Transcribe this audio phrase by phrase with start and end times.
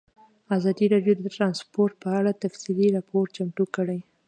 [0.57, 3.99] ازادي راډیو د ترانسپورټ په اړه تفصیلي راپور چمتو کړی.